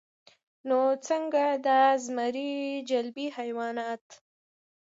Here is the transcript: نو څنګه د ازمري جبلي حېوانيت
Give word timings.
نو 0.67 0.79
څنګه 1.07 1.43
د 1.65 1.67
ازمري 1.91 2.53
جبلي 2.89 3.27
حېوانيت 3.37 4.07